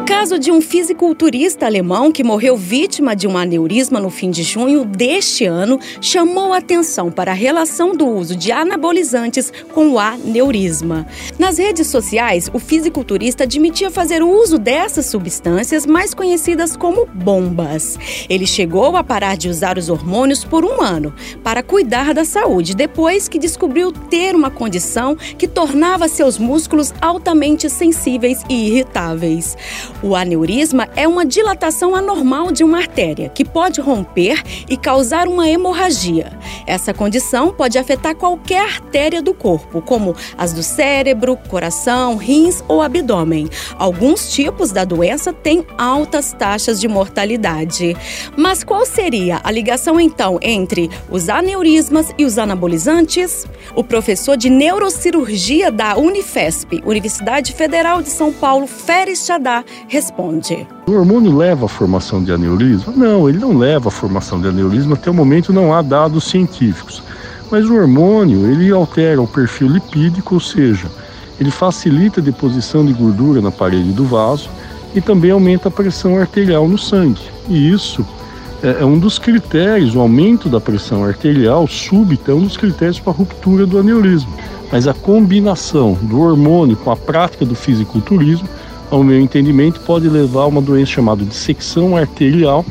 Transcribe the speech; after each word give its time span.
O 0.00 0.04
caso 0.10 0.38
de 0.38 0.50
um 0.50 0.60
fisiculturista 0.60 1.66
alemão 1.66 2.10
que 2.10 2.24
morreu 2.24 2.56
vítima 2.56 3.14
de 3.14 3.28
um 3.28 3.36
aneurisma 3.36 4.00
no 4.00 4.08
fim 4.08 4.30
de 4.30 4.42
junho 4.42 4.84
deste 4.84 5.44
ano 5.44 5.78
chamou 6.00 6.52
atenção 6.54 7.10
para 7.10 7.32
a 7.32 7.34
relação 7.34 7.94
do 7.94 8.06
uso 8.06 8.34
de 8.34 8.50
anabolizantes 8.50 9.52
com 9.72 9.90
o 9.90 9.98
aneurisma. 9.98 11.06
Nas 11.38 11.58
redes 11.58 11.86
sociais, 11.86 12.50
o 12.52 12.58
fisiculturista 12.58 13.44
admitia 13.44 13.90
fazer 13.90 14.22
uso 14.22 14.58
dessas 14.58 15.06
substâncias 15.06 15.84
mais 15.84 16.14
conhecidas 16.14 16.76
como 16.76 17.06
bombas. 17.06 17.98
Ele 18.28 18.46
chegou 18.46 18.96
a 18.96 19.04
parar 19.04 19.36
de 19.36 19.48
usar 19.48 19.76
os 19.76 19.90
hormônios 19.90 20.44
por 20.44 20.64
um 20.64 20.80
ano 20.80 21.14
para 21.44 21.62
cuidar 21.62 22.14
da 22.14 22.24
saúde, 22.24 22.74
depois 22.74 23.28
que 23.28 23.38
descobriu 23.38 23.92
ter 23.92 24.34
uma 24.34 24.50
condição 24.50 25.14
que 25.14 25.46
tornava 25.46 26.08
seus 26.08 26.38
músculos 26.38 26.92
altamente 27.00 27.68
sensíveis 27.68 28.42
e 28.48 28.68
irritáveis. 28.68 29.56
O 30.02 30.16
aneurisma 30.16 30.88
é 30.96 31.06
uma 31.06 31.26
dilatação 31.26 31.94
anormal 31.94 32.50
de 32.50 32.64
uma 32.64 32.78
artéria 32.78 33.28
que 33.28 33.44
pode 33.44 33.82
romper 33.82 34.42
e 34.68 34.76
causar 34.76 35.28
uma 35.28 35.46
hemorragia. 35.46 36.32
Essa 36.66 36.94
condição 36.94 37.52
pode 37.52 37.76
afetar 37.76 38.16
qualquer 38.16 38.62
artéria 38.62 39.20
do 39.20 39.34
corpo, 39.34 39.82
como 39.82 40.16
as 40.38 40.54
do 40.54 40.62
cérebro, 40.62 41.36
coração, 41.48 42.16
rins 42.16 42.64
ou 42.66 42.80
abdômen. 42.80 43.48
Alguns 43.76 44.32
tipos 44.32 44.72
da 44.72 44.84
doença 44.84 45.34
têm 45.34 45.66
altas 45.76 46.32
taxas 46.32 46.80
de 46.80 46.88
mortalidade. 46.88 47.94
Mas 48.36 48.64
qual 48.64 48.86
seria 48.86 49.40
a 49.44 49.50
ligação 49.50 50.00
então 50.00 50.38
entre 50.40 50.90
os 51.10 51.28
aneurismas 51.28 52.14
e 52.16 52.24
os 52.24 52.38
anabolizantes? 52.38 53.46
O 53.74 53.84
professor 53.84 54.36
de 54.36 54.48
neurocirurgia 54.48 55.70
da 55.70 55.96
Unifesp, 55.98 56.82
Universidade 56.86 57.52
Federal 57.52 58.00
de 58.00 58.08
São 58.08 58.32
Paulo, 58.32 58.66
Feres 58.66 59.26
Chadá, 59.26 59.62
responde. 59.90 60.66
O 60.86 60.92
hormônio 60.92 61.36
leva 61.36 61.66
à 61.66 61.68
formação 61.68 62.22
de 62.22 62.30
aneurisma? 62.30 62.92
Não, 62.96 63.28
ele 63.28 63.38
não 63.38 63.58
leva 63.58 63.88
à 63.88 63.90
formação 63.90 64.40
de 64.40 64.46
aneurisma. 64.46 64.94
Até 64.94 65.10
o 65.10 65.14
momento 65.14 65.52
não 65.52 65.74
há 65.74 65.82
dados 65.82 66.24
científicos. 66.24 67.02
Mas 67.50 67.68
o 67.68 67.74
hormônio, 67.74 68.46
ele 68.46 68.70
altera 68.70 69.20
o 69.20 69.26
perfil 69.26 69.66
lipídico, 69.66 70.34
ou 70.34 70.40
seja, 70.40 70.86
ele 71.40 71.50
facilita 71.50 72.20
a 72.20 72.22
deposição 72.22 72.86
de 72.86 72.92
gordura 72.92 73.40
na 73.40 73.50
parede 73.50 73.90
do 73.90 74.04
vaso 74.04 74.48
e 74.94 75.00
também 75.00 75.32
aumenta 75.32 75.68
a 75.68 75.72
pressão 75.72 76.16
arterial 76.16 76.68
no 76.68 76.78
sangue. 76.78 77.22
E 77.48 77.72
isso 77.72 78.06
é, 78.62 78.82
é 78.82 78.84
um 78.84 78.96
dos 78.96 79.18
critérios, 79.18 79.96
o 79.96 80.00
aumento 80.00 80.48
da 80.48 80.60
pressão 80.60 81.02
arterial 81.02 81.66
súbita 81.66 82.30
é 82.30 82.34
um 82.34 82.44
dos 82.44 82.56
critérios 82.56 83.00
para 83.00 83.12
a 83.12 83.16
ruptura 83.16 83.66
do 83.66 83.76
aneurisma. 83.76 84.30
Mas 84.70 84.86
a 84.86 84.94
combinação 84.94 85.98
do 86.02 86.20
hormônio 86.20 86.76
com 86.76 86.92
a 86.92 86.96
prática 86.96 87.44
do 87.44 87.56
fisiculturismo 87.56 88.48
ao 88.90 89.02
meu 89.02 89.20
entendimento, 89.20 89.80
pode 89.80 90.08
levar 90.08 90.42
a 90.42 90.46
uma 90.46 90.60
doença 90.60 90.92
chamada 90.92 91.24
dissecção 91.24 91.96
arterial 91.96 92.64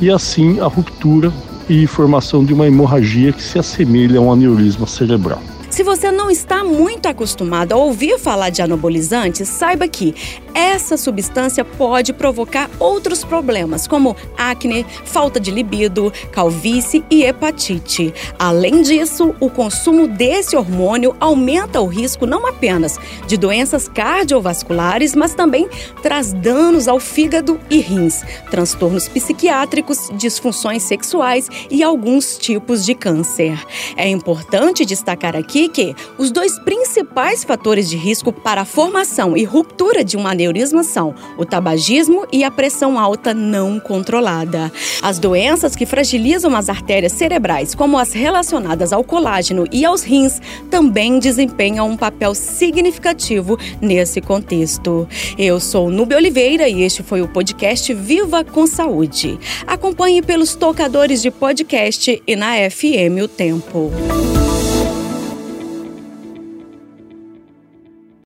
e 0.00 0.10
assim 0.10 0.60
a 0.60 0.66
ruptura 0.66 1.32
e 1.68 1.86
formação 1.86 2.44
de 2.44 2.54
uma 2.54 2.66
hemorragia 2.66 3.32
que 3.32 3.42
se 3.42 3.58
assemelha 3.58 4.18
a 4.18 4.22
um 4.22 4.32
aneurisma 4.32 4.86
cerebral. 4.86 5.42
Se 5.70 5.82
você 5.82 6.10
não 6.10 6.30
está 6.30 6.64
muito 6.64 7.06
acostumado 7.06 7.72
a 7.72 7.76
ouvir 7.76 8.18
falar 8.18 8.50
de 8.50 8.62
anabolizantes, 8.62 9.48
saiba 9.48 9.86
que 9.86 10.14
essa 10.58 10.96
substância 10.96 11.64
pode 11.64 12.12
provocar 12.12 12.68
outros 12.80 13.22
problemas, 13.22 13.86
como 13.86 14.16
acne, 14.36 14.84
falta 15.04 15.38
de 15.38 15.52
libido, 15.52 16.12
calvície 16.32 17.04
e 17.08 17.22
hepatite. 17.22 18.12
Além 18.36 18.82
disso, 18.82 19.36
o 19.38 19.48
consumo 19.48 20.08
desse 20.08 20.56
hormônio 20.56 21.14
aumenta 21.20 21.80
o 21.80 21.86
risco 21.86 22.26
não 22.26 22.44
apenas 22.44 22.98
de 23.28 23.36
doenças 23.36 23.88
cardiovasculares, 23.88 25.14
mas 25.14 25.32
também 25.32 25.68
traz 26.02 26.32
danos 26.32 26.88
ao 26.88 26.98
fígado 26.98 27.60
e 27.70 27.78
rins, 27.78 28.24
transtornos 28.50 29.06
psiquiátricos, 29.06 30.10
disfunções 30.14 30.82
sexuais 30.82 31.48
e 31.70 31.84
alguns 31.84 32.36
tipos 32.36 32.84
de 32.84 32.96
câncer. 32.96 33.64
É 33.96 34.08
importante 34.08 34.84
destacar 34.84 35.36
aqui 35.36 35.68
que 35.68 35.94
os 36.18 36.32
dois 36.32 36.58
principais 36.58 37.44
fatores 37.44 37.88
de 37.88 37.96
risco 37.96 38.32
para 38.32 38.62
a 38.62 38.64
formação 38.64 39.36
e 39.36 39.44
ruptura 39.44 40.02
de 40.02 40.16
um 40.16 40.26
aneurisma 40.26 40.47
são 40.82 41.14
o 41.36 41.44
tabagismo 41.44 42.26
e 42.32 42.44
a 42.44 42.50
pressão 42.50 42.98
alta 42.98 43.32
não 43.34 43.78
controlada. 43.78 44.72
As 45.02 45.18
doenças 45.18 45.76
que 45.76 45.86
fragilizam 45.86 46.54
as 46.56 46.68
artérias 46.68 47.12
cerebrais, 47.12 47.74
como 47.74 47.98
as 47.98 48.12
relacionadas 48.12 48.92
ao 48.92 49.04
colágeno 49.04 49.64
e 49.72 49.84
aos 49.84 50.02
rins, 50.02 50.40
também 50.70 51.18
desempenham 51.18 51.88
um 51.88 51.96
papel 51.96 52.34
significativo 52.34 53.58
nesse 53.80 54.20
contexto. 54.20 55.08
Eu 55.36 55.60
sou 55.60 55.90
Nube 55.90 56.14
Oliveira 56.14 56.68
e 56.68 56.82
este 56.82 57.02
foi 57.02 57.22
o 57.22 57.28
podcast 57.28 57.92
Viva 57.94 58.44
com 58.44 58.66
Saúde. 58.66 59.38
Acompanhe 59.66 60.22
pelos 60.22 60.54
tocadores 60.54 61.22
de 61.22 61.30
podcast 61.30 62.22
e 62.26 62.36
na 62.36 62.54
FM 62.70 63.22
O 63.22 63.28
Tempo. 63.28 63.90